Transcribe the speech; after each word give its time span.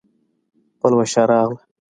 پلوشه 0.79 1.21
راغله 1.29 1.61